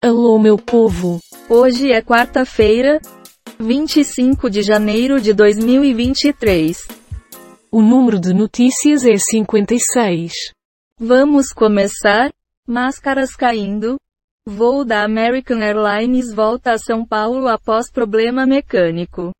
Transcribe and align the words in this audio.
Alô 0.00 0.38
meu 0.38 0.56
povo! 0.56 1.18
Hoje 1.50 1.90
é 1.90 2.00
quarta-feira, 2.00 3.00
25 3.58 4.48
de 4.48 4.62
janeiro 4.62 5.20
de 5.20 5.34
2023. 5.34 6.86
O 7.68 7.82
número 7.82 8.20
de 8.20 8.32
notícias 8.32 9.04
é 9.04 9.16
56. 9.16 10.32
Vamos 11.00 11.52
começar? 11.52 12.30
Máscaras 12.64 13.34
caindo. 13.34 13.96
Voo 14.46 14.84
da 14.84 15.02
American 15.02 15.58
Airlines 15.58 16.32
volta 16.32 16.74
a 16.74 16.78
São 16.78 17.04
Paulo 17.04 17.48
após 17.48 17.90
problema 17.90 18.46
mecânico. 18.46 19.32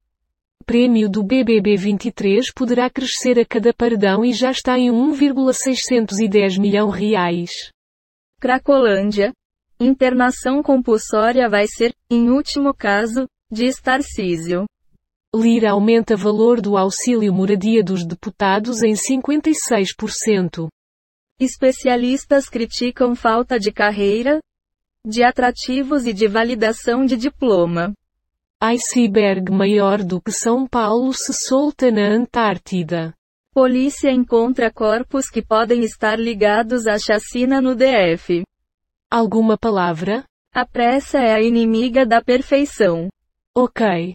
Prêmio 0.66 1.08
do 1.08 1.22
BBB 1.22 1.76
23 1.76 2.52
poderá 2.52 2.90
crescer 2.90 3.38
a 3.38 3.44
cada 3.44 3.72
paredão 3.72 4.24
e 4.24 4.32
já 4.32 4.50
está 4.50 4.76
em 4.76 4.90
1,610 4.90 6.58
milhão 6.58 6.88
reais. 6.88 7.70
Cracolândia. 8.40 9.32
Internação 9.80 10.60
compulsória 10.60 11.48
vai 11.48 11.66
ser, 11.68 11.94
em 12.10 12.30
último 12.30 12.74
caso, 12.74 13.28
diz 13.48 13.80
Tarcísio. 13.80 14.66
Lira 15.32 15.70
aumenta 15.70 16.16
valor 16.16 16.60
do 16.60 16.76
auxílio 16.76 17.32
moradia 17.32 17.84
dos 17.84 18.04
deputados 18.04 18.82
em 18.82 18.94
56%. 18.94 20.66
Especialistas 21.38 22.48
criticam 22.48 23.14
falta 23.14 23.56
de 23.56 23.70
carreira, 23.70 24.40
de 25.06 25.22
atrativos 25.22 26.06
e 26.06 26.12
de 26.12 26.26
validação 26.26 27.06
de 27.06 27.16
diploma. 27.16 27.92
Iceberg 28.60 29.52
maior 29.52 30.02
do 30.02 30.20
que 30.20 30.32
São 30.32 30.66
Paulo 30.66 31.14
se 31.14 31.32
solta 31.32 31.88
na 31.92 32.08
Antártida. 32.08 33.14
Polícia 33.54 34.10
encontra 34.10 34.72
corpos 34.72 35.30
que 35.30 35.40
podem 35.40 35.84
estar 35.84 36.18
ligados 36.18 36.88
à 36.88 36.98
chacina 36.98 37.60
no 37.60 37.76
DF. 37.76 38.42
Alguma 39.10 39.56
palavra? 39.56 40.22
A 40.52 40.66
pressa 40.66 41.18
é 41.18 41.32
a 41.32 41.40
inimiga 41.40 42.04
da 42.04 42.22
perfeição. 42.22 43.08
Ok. 43.56 44.12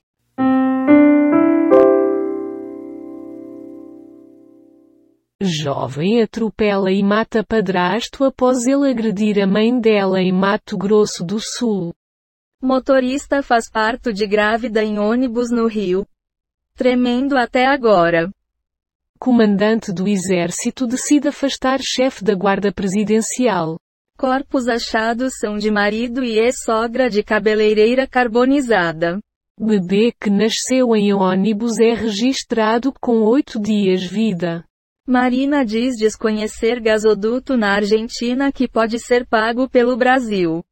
Jovem 5.42 6.22
atropela 6.22 6.92
e 6.92 7.02
mata 7.02 7.44
padrasto 7.44 8.24
após 8.24 8.68
ele 8.68 8.92
agredir 8.92 9.42
a 9.42 9.48
mãe 9.48 9.80
dela 9.80 10.22
em 10.22 10.32
Mato 10.32 10.78
Grosso 10.78 11.24
do 11.26 11.40
Sul. 11.40 11.92
Motorista 12.62 13.42
faz 13.42 13.68
parto 13.68 14.14
de 14.14 14.28
grávida 14.28 14.84
em 14.84 15.00
ônibus 15.00 15.50
no 15.50 15.66
Rio. 15.66 16.06
Tremendo 16.76 17.36
até 17.36 17.66
agora. 17.66 18.30
Comandante 19.18 19.92
do 19.92 20.08
Exército 20.08 20.86
decide 20.86 21.30
afastar 21.30 21.80
chefe 21.82 22.24
da 22.24 22.36
Guarda 22.36 22.72
Presidencial. 22.72 23.80
Corpos 24.18 24.68
achados 24.68 25.34
são 25.40 25.58
de 25.58 25.72
marido 25.72 26.24
e 26.24 26.40
ex-sogra 26.40 27.10
de 27.10 27.24
cabeleireira 27.24 28.08
carbonizada. 28.08 29.20
Bebê 29.60 30.12
que 30.20 30.30
nasceu 30.30 30.96
em 30.96 31.14
ônibus 31.14 31.80
é 31.80 31.94
registrado 31.94 32.92
com 32.92 33.22
oito 33.22 33.60
dias 33.60 34.04
vida. 34.04 34.66
Marina 35.06 35.66
diz 35.66 35.96
desconhecer 35.98 36.80
gasoduto 36.80 37.58
na 37.58 37.74
Argentina 37.74 38.52
que 38.52 38.68
pode 38.68 39.00
ser 39.00 39.28
pago 39.28 39.70
pelo 39.70 39.98
Brasil. 39.98 40.64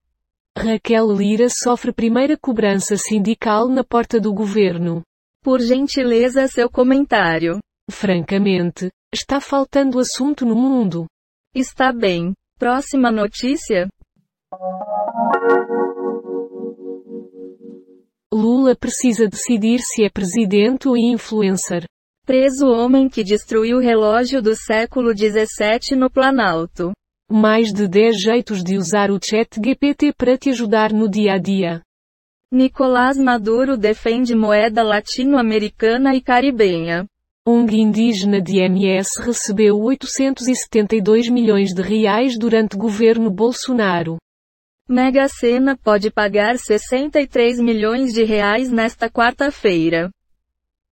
Raquel 0.58 1.12
Lira 1.12 1.48
sofre 1.50 1.92
primeira 1.92 2.38
cobrança 2.38 2.96
sindical 2.96 3.68
na 3.68 3.84
porta 3.84 4.20
do 4.20 4.34
governo. 4.34 5.04
Por 5.44 5.60
gentileza 5.60 6.48
seu 6.48 6.70
comentário. 6.70 7.60
Francamente, 7.90 8.90
está 9.14 9.42
faltando 9.42 10.00
assunto 10.00 10.46
no 10.46 10.56
mundo. 10.56 11.08
Está 11.54 11.92
bem. 11.92 12.34
Próxima 12.62 13.12
notícia? 13.12 13.90
Lula 18.32 18.76
precisa 18.76 19.28
decidir 19.28 19.80
se 19.80 20.04
é 20.04 20.12
presidente 20.12 20.88
ou 20.88 20.96
influencer. 20.96 21.86
Preso 22.24 22.68
homem 22.68 23.10
que 23.10 23.24
destruiu 23.24 23.78
o 23.78 23.82
relógio 23.82 24.44
do 24.44 24.56
século 24.56 25.10
XVII 25.10 25.98
no 25.98 26.08
Planalto. 26.08 26.92
Mais 27.32 27.74
de 27.74 27.88
10 27.88 28.22
jeitos 28.22 28.64
de 28.64 28.78
usar 28.78 29.10
o 29.10 29.18
chat 29.20 29.60
GPT 29.60 30.14
para 30.14 30.38
te 30.38 30.52
ajudar 30.52 30.94
no 30.94 31.10
dia 31.10 31.34
a 31.34 31.38
dia. 31.40 31.82
Nicolás 32.54 33.18
Maduro 33.18 33.76
defende 33.76 34.36
moeda 34.36 34.84
latino-americana 34.84 36.14
e 36.14 36.22
caribenha. 36.22 37.08
ONG 37.44 37.76
indígena 37.76 38.40
de 38.40 38.60
MS 38.60 39.20
recebeu 39.20 39.82
872 39.82 41.28
milhões 41.28 41.74
de 41.74 41.82
reais 41.82 42.38
durante 42.38 42.78
governo 42.78 43.32
Bolsonaro. 43.32 44.18
Mega 44.88 45.28
Sena 45.28 45.76
pode 45.76 46.12
pagar 46.12 46.60
63 46.60 47.60
milhões 47.60 48.14
de 48.14 48.24
reais 48.24 48.72
nesta 48.72 49.10
quarta-feira. 49.10 50.12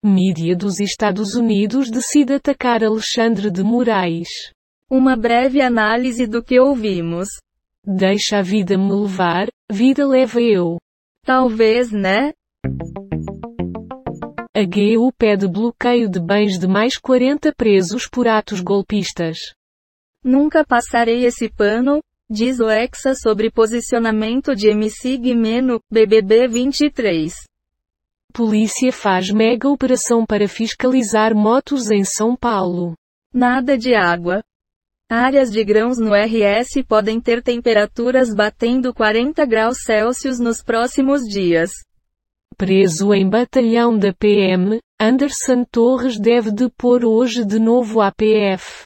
Mídia 0.02 0.56
dos 0.56 0.80
Estados 0.80 1.34
Unidos 1.34 1.90
decide 1.90 2.32
atacar 2.32 2.82
Alexandre 2.82 3.50
de 3.50 3.62
Moraes. 3.62 4.28
Uma 4.90 5.16
breve 5.16 5.60
análise 5.60 6.26
do 6.26 6.42
que 6.42 6.58
ouvimos. 6.58 7.28
Deixa 7.84 8.38
a 8.38 8.42
vida 8.42 8.78
me 8.78 8.90
levar, 8.90 9.48
vida 9.70 10.06
leva 10.06 10.40
eu. 10.40 10.78
Talvez, 11.26 11.92
né? 11.92 12.32
A 14.58 14.64
GU 14.64 15.12
pede 15.12 15.46
bloqueio 15.46 16.08
de 16.08 16.18
bens 16.18 16.58
de 16.58 16.66
mais 16.66 16.96
40 16.98 17.54
presos 17.54 18.08
por 18.08 18.26
atos 18.26 18.60
golpistas. 18.60 19.54
Nunca 20.24 20.64
passarei 20.66 21.24
esse 21.24 21.48
pano, 21.48 22.00
diz 22.28 22.58
o 22.58 22.68
Hexa 22.68 23.14
sobre 23.14 23.52
posicionamento 23.52 24.56
de 24.56 24.66
MC 24.70 25.16
Guimê 25.16 25.62
no 25.62 25.78
BBB 25.88 26.48
23. 26.48 27.34
Polícia 28.32 28.90
faz 28.92 29.30
mega 29.30 29.68
operação 29.68 30.26
para 30.26 30.48
fiscalizar 30.48 31.36
motos 31.36 31.88
em 31.92 32.02
São 32.02 32.34
Paulo. 32.34 32.94
Nada 33.32 33.78
de 33.78 33.94
água. 33.94 34.42
Áreas 35.08 35.52
de 35.52 35.62
grãos 35.62 35.98
no 35.98 36.10
RS 36.14 36.82
podem 36.84 37.20
ter 37.20 37.44
temperaturas 37.44 38.34
batendo 38.34 38.92
40 38.92 39.46
graus 39.46 39.84
Celsius 39.84 40.40
nos 40.40 40.64
próximos 40.64 41.20
dias. 41.28 41.70
Preso 42.58 43.14
em 43.14 43.30
batalhão 43.30 43.96
da 43.96 44.12
PM, 44.12 44.80
Anderson 45.00 45.62
Torres 45.70 46.18
deve 46.18 46.50
depor 46.50 47.04
hoje 47.04 47.44
de 47.44 47.56
novo 47.56 48.00
à 48.00 48.10
PF. 48.10 48.82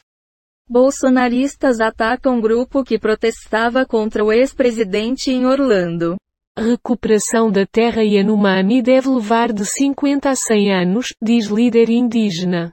Bolsonaristas 0.69 1.79
atacam 1.81 2.39
grupo 2.39 2.83
que 2.83 2.99
protestava 2.99 3.83
contra 3.83 4.23
o 4.23 4.31
ex-presidente 4.31 5.31
em 5.31 5.47
Orlando. 5.47 6.17
Recuperação 6.55 7.51
da 7.51 7.65
terra 7.65 8.03
Yanomami 8.03 8.79
deve 8.79 9.09
levar 9.09 9.51
de 9.51 9.65
50 9.65 10.29
a 10.29 10.35
100 10.35 10.71
anos, 10.71 11.07
diz 11.19 11.47
líder 11.47 11.89
indígena. 11.89 12.71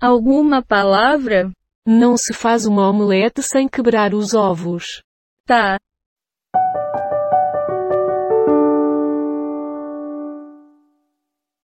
Alguma 0.00 0.62
palavra? 0.62 1.50
Não 1.84 2.16
se 2.16 2.32
faz 2.32 2.66
uma 2.66 2.88
omelete 2.88 3.42
sem 3.42 3.66
quebrar 3.66 4.14
os 4.14 4.32
ovos. 4.32 5.02
Tá. 5.44 5.76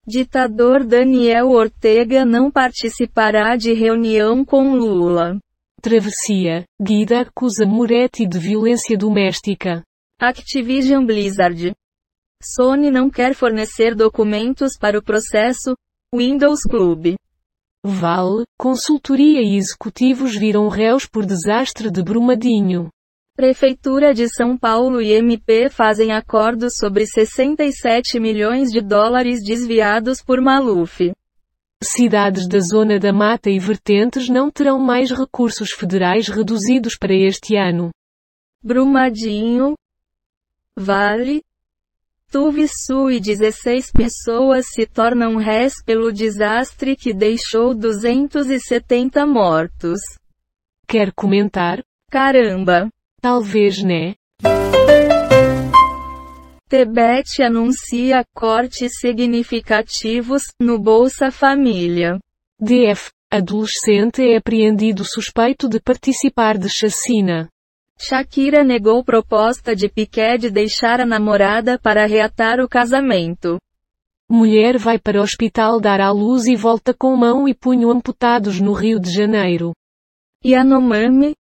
Ditador 0.05 0.85
Daniel 0.85 1.51
Ortega 1.51 2.25
não 2.25 2.51
participará 2.51 3.55
de 3.55 3.73
reunião 3.73 4.45
com 4.45 4.75
Lula. 4.75 5.39
Travessia. 5.81 6.65
Guida 6.81 7.21
acusa 7.21 7.65
Moretti 7.65 8.27
de 8.27 8.37
violência 8.37 8.99
doméstica. 8.99 9.85
Activision 10.21 11.07
Blizzard. 11.07 11.71
Sony 12.43 12.91
não 12.91 13.09
quer 13.09 13.33
fornecer 13.33 13.95
documentos 13.95 14.77
para 14.77 14.99
o 14.99 15.03
processo 15.03 15.77
Windows 16.13 16.63
Club. 16.63 17.15
Vale, 17.85 18.43
consultoria 18.59 19.41
e 19.41 19.57
executivos 19.57 20.37
viram 20.37 20.67
réus 20.67 21.07
por 21.07 21.25
desastre 21.25 21.93
de 21.93 22.03
Brumadinho. 22.03 22.91
Prefeitura 23.35 24.13
de 24.13 24.29
São 24.29 24.59
Paulo 24.59 25.01
e 25.01 25.11
MP 25.11 25.71
fazem 25.71 26.13
acordos 26.13 26.75
sobre 26.77 27.07
67 27.07 28.21
milhões 28.21 28.71
de 28.71 28.83
dólares 28.83 29.43
desviados 29.43 30.23
por 30.23 30.39
Maluf. 30.39 31.13
Cidades 31.83 32.47
da 32.47 32.61
Zona 32.61 32.99
da 32.99 33.11
Mata 33.11 33.49
e 33.49 33.59
Vertentes 33.59 34.29
não 34.29 34.51
terão 34.51 34.79
mais 34.79 35.11
recursos 35.11 35.71
federais 35.73 36.29
reduzidos 36.29 36.95
para 36.99 37.15
este 37.15 37.57
ano. 37.57 37.91
Brumadinho. 38.63 39.75
Vale. 40.77 41.43
Tuviçu 42.31 43.11
e 43.11 43.19
16 43.19 43.93
pessoas 43.93 44.67
se 44.67 44.87
tornam 44.87 45.37
réis 45.37 45.83
pelo 45.83 46.13
desastre 46.13 46.95
que 46.95 47.15
deixou 47.15 47.75
270 47.75 49.27
mortos. 49.27 50.01
Quer 50.87 51.13
comentar? 51.13 51.83
Caramba! 52.11 52.91
Talvez 53.23 53.81
né? 53.85 54.15
Tebet 56.69 57.41
anuncia 57.41 58.25
cortes 58.35 58.99
significativos 58.99 60.49
no 60.61 60.77
Bolsa 60.77 61.31
Família. 61.31 62.19
DF. 62.59 63.13
Adolescente 63.31 64.23
é 64.23 64.39
apreendido 64.39 65.05
suspeito 65.05 65.69
de 65.69 65.79
participar 65.79 66.59
de 66.59 66.69
chacina. 66.69 67.49
Shakira 67.97 68.65
negou 68.65 69.05
proposta 69.05 69.77
de 69.77 69.89
Piqué 69.89 70.37
de 70.37 70.51
deixar 70.51 71.01
a 71.01 71.07
namorada 71.07 71.79
para 71.79 72.05
reatar 72.07 72.59
o 72.59 72.69
casamento. 72.69 73.57
Mulher 74.29 74.79
vai 74.79 74.99
para 74.99 75.21
o 75.21 75.23
hospital 75.23 75.81
dar 75.81 76.01
à 76.01 76.11
luz 76.11 76.49
e 76.49 76.57
volta 76.57 76.93
com 76.93 77.17
mão 77.17 77.47
e 77.47 77.55
punho 77.55 77.89
amputados 77.89 78.61
no 78.61 78.73
Rio 78.73 78.99
de 78.99 79.13
Janeiro. 79.13 79.73
Yanomami? 80.45 81.37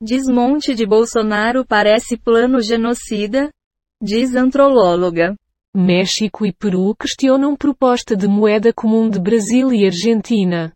Desmonte 0.00 0.74
de 0.74 0.86
Bolsonaro 0.86 1.64
parece 1.64 2.18
plano 2.18 2.60
genocida? 2.60 3.50
Diz 4.00 4.34
antropóloga. 4.34 5.34
México 5.74 6.44
e 6.44 6.52
Peru 6.52 6.94
questionam 6.94 7.56
proposta 7.56 8.14
de 8.14 8.28
moeda 8.28 8.74
comum 8.74 9.08
de 9.08 9.18
Brasil 9.18 9.72
e 9.72 9.86
Argentina. 9.86 10.70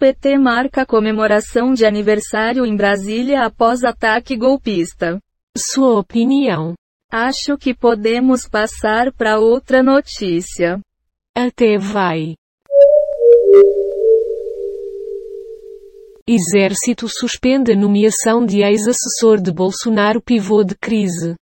PT 0.00 0.36
marca 0.36 0.84
comemoração 0.84 1.74
de 1.74 1.86
aniversário 1.86 2.66
em 2.66 2.74
Brasília 2.74 3.44
após 3.44 3.84
ataque 3.84 4.36
golpista. 4.36 5.20
Sua 5.56 6.00
opinião. 6.00 6.74
Acho 7.08 7.56
que 7.56 7.72
podemos 7.72 8.48
passar 8.48 9.12
para 9.12 9.38
outra 9.38 9.80
notícia. 9.80 10.80
Até 11.36 11.78
vai. 11.78 12.34
Exército 16.32 17.08
suspende 17.08 17.72
a 17.72 17.76
nomeação 17.76 18.46
de 18.46 18.62
ex-assessor 18.62 19.40
de 19.40 19.50
Bolsonaro 19.50 20.22
pivô 20.22 20.62
de 20.62 20.76
crise. 20.76 21.34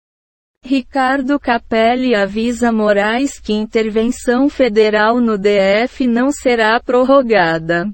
Ricardo 0.63 1.41
Capelli 1.41 2.15
avisa 2.15 2.71
Moraes 2.71 3.41
que 3.41 3.53
intervenção 3.53 4.49
federal 4.49 5.21
no 5.21 5.37
DF 5.37 6.07
não 6.07 6.31
será 6.31 6.79
prorrogada. 6.79 7.93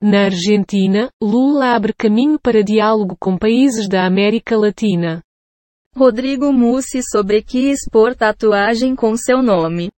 Na 0.00 0.24
Argentina, 0.24 1.10
Lula 1.22 1.74
abre 1.74 1.92
caminho 1.92 2.38
para 2.40 2.64
diálogo 2.64 3.18
com 3.20 3.36
países 3.36 3.86
da 3.86 4.06
América 4.06 4.56
Latina. 4.56 5.22
Rodrigo 5.94 6.50
Mussi 6.50 7.02
sobre 7.02 7.42
que 7.42 7.70
expor 7.70 8.14
tatuagem 8.14 8.96
com 8.96 9.14
seu 9.14 9.42
nome. 9.42 9.90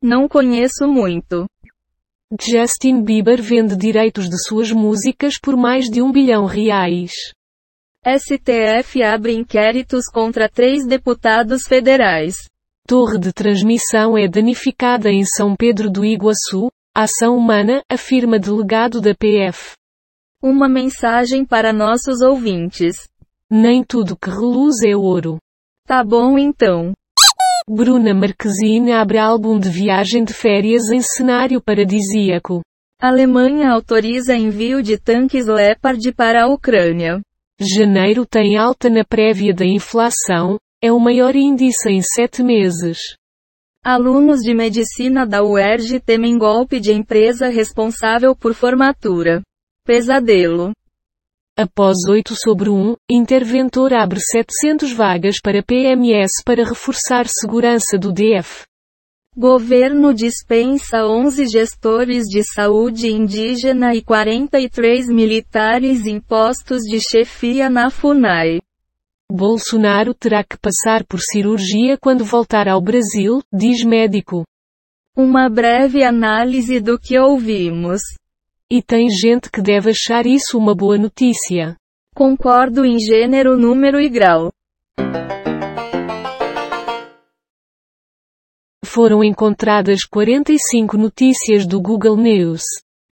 Não 0.00 0.28
conheço 0.28 0.86
muito. 0.86 1.46
Justin 2.40 3.02
Bieber 3.02 3.40
vende 3.40 3.76
direitos 3.76 4.28
de 4.28 4.36
suas 4.42 4.72
músicas 4.72 5.38
por 5.38 5.56
mais 5.56 5.86
de 5.90 6.02
um 6.02 6.10
bilhão 6.10 6.46
reais. 6.46 7.12
STF 8.04 9.02
abre 9.02 9.34
inquéritos 9.34 10.06
contra 10.12 10.48
três 10.48 10.86
deputados 10.86 11.62
federais. 11.62 12.36
Torre 12.86 13.18
de 13.18 13.32
transmissão 13.32 14.16
é 14.18 14.28
danificada 14.28 15.10
em 15.10 15.24
São 15.24 15.56
Pedro 15.56 15.90
do 15.90 16.04
Iguaçu. 16.04 16.70
Ação 16.94 17.36
humana, 17.36 17.82
afirma 17.90 18.38
delegado 18.38 19.00
da 19.00 19.14
PF. 19.14 19.72
Uma 20.42 20.68
mensagem 20.68 21.44
para 21.44 21.72
nossos 21.72 22.20
ouvintes. 22.20 23.08
Nem 23.50 23.82
tudo 23.82 24.16
que 24.16 24.28
reluz 24.28 24.82
é 24.86 24.94
ouro. 24.94 25.38
Tá 25.86 26.04
bom 26.04 26.38
então. 26.38 26.92
Bruna 27.68 28.12
Marquezine 28.12 28.92
abre 28.92 29.16
álbum 29.16 29.58
de 29.58 29.70
viagem 29.70 30.22
de 30.22 30.34
férias 30.34 30.90
em 30.90 31.00
cenário 31.00 31.62
paradisíaco. 31.62 32.60
Alemanha 33.00 33.70
autoriza 33.70 34.36
envio 34.36 34.82
de 34.82 34.98
tanques 34.98 35.46
Leopard 35.46 36.12
para 36.12 36.44
a 36.44 36.46
Ucrânia. 36.46 37.22
Janeiro 37.58 38.26
tem 38.26 38.58
alta 38.58 38.90
na 38.90 39.02
prévia 39.02 39.54
da 39.54 39.64
inflação, 39.64 40.58
é 40.82 40.92
o 40.92 41.00
maior 41.00 41.34
índice 41.34 41.88
em 41.88 42.02
sete 42.02 42.42
meses. 42.42 42.98
Alunos 43.82 44.40
de 44.40 44.52
medicina 44.52 45.26
da 45.26 45.42
UERJ 45.42 46.00
temem 46.00 46.36
golpe 46.36 46.78
de 46.78 46.92
empresa 46.92 47.48
responsável 47.48 48.36
por 48.36 48.52
formatura. 48.52 49.40
Pesadelo. 49.86 50.72
Após 51.56 51.98
8 52.08 52.34
sobre 52.34 52.68
1, 52.68 52.96
interventor 53.08 53.94
abre 53.94 54.18
700 54.18 54.92
vagas 54.92 55.36
para 55.40 55.62
PMS 55.62 56.42
para 56.44 56.64
reforçar 56.64 57.28
segurança 57.28 57.96
do 57.96 58.12
DF. 58.12 58.64
Governo 59.36 60.12
dispensa 60.12 61.06
11 61.06 61.46
gestores 61.46 62.24
de 62.24 62.42
saúde 62.42 63.06
indígena 63.06 63.94
e 63.94 64.02
43 64.02 65.08
militares 65.08 66.06
em 66.06 66.20
postos 66.20 66.82
de 66.82 66.98
chefia 67.00 67.70
na 67.70 67.88
FUNAI. 67.88 68.58
Bolsonaro 69.30 70.12
terá 70.12 70.42
que 70.42 70.58
passar 70.58 71.04
por 71.04 71.20
cirurgia 71.20 71.96
quando 71.96 72.24
voltar 72.24 72.66
ao 72.66 72.80
Brasil, 72.80 73.40
diz 73.52 73.84
médico. 73.84 74.42
Uma 75.16 75.48
breve 75.48 76.02
análise 76.02 76.80
do 76.80 76.98
que 76.98 77.16
ouvimos. 77.16 78.02
E 78.76 78.82
tem 78.82 79.08
gente 79.08 79.48
que 79.52 79.62
deve 79.62 79.90
achar 79.90 80.26
isso 80.26 80.58
uma 80.58 80.74
boa 80.74 80.98
notícia. 80.98 81.76
Concordo 82.12 82.84
em 82.84 82.98
gênero, 82.98 83.56
número 83.56 84.00
e 84.00 84.08
grau. 84.08 84.50
Foram 88.84 89.22
encontradas 89.22 90.04
45 90.04 90.96
notícias 90.98 91.64
do 91.68 91.80
Google 91.80 92.16
News, 92.16 92.62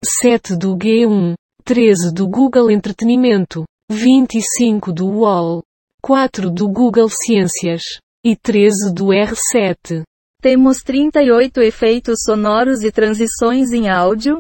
7 0.04 0.58
do 0.58 0.76
G1, 0.76 1.36
13 1.64 2.12
do 2.12 2.28
Google 2.28 2.72
Entretenimento, 2.72 3.64
25 3.92 4.92
do 4.92 5.06
UOL, 5.12 5.62
4 6.02 6.50
do 6.50 6.68
Google 6.68 7.08
Ciências 7.08 7.84
e 8.26 8.36
13 8.36 8.92
do 8.96 9.10
R7. 9.10 10.02
Temos 10.42 10.80
38 10.80 11.62
efeitos 11.62 12.24
sonoros 12.26 12.82
e 12.82 12.92
transições 12.92 13.72
em 13.72 13.88
áudio, 13.88 14.40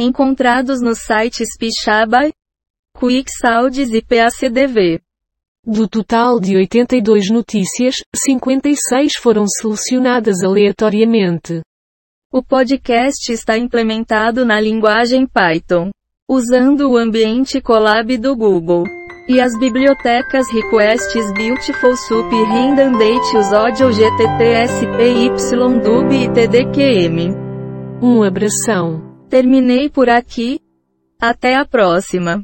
encontrados 0.00 0.80
nos 0.80 0.98
sites 1.00 1.56
Pixabay, 1.58 2.32
QuickSounds 2.96 3.92
e 3.92 4.02
PACDV. 4.02 5.00
Do 5.64 5.86
total 5.86 6.40
de 6.40 6.56
82 6.56 7.30
notícias, 7.30 7.96
56 8.14 9.16
foram 9.16 9.46
selecionadas 9.46 10.42
aleatoriamente. 10.42 11.60
O 12.32 12.42
podcast 12.42 13.32
está 13.32 13.58
implementado 13.58 14.46
na 14.46 14.60
linguagem 14.60 15.26
Python, 15.26 15.90
usando 16.28 16.90
o 16.90 16.96
ambiente 16.96 17.60
Colab 17.60 18.16
do 18.16 18.36
Google. 18.36 18.84
E 19.28 19.40
as 19.40 19.56
bibliotecas 19.58 20.48
Requests 20.50 21.32
Beautiful 21.34 21.96
Soup 21.96 22.32
e 22.32 22.44
Redundant 22.44 23.22
Use 23.34 23.54
Audio 23.54 23.92
GTT 23.92 25.82
Dub 25.82 26.12
e 26.12 26.28
TDQM. 26.32 27.34
Um 28.02 28.22
abração. 28.22 29.09
Terminei 29.30 29.88
por 29.88 30.10
aqui. 30.10 30.60
Até 31.20 31.54
a 31.54 31.64
próxima. 31.64 32.42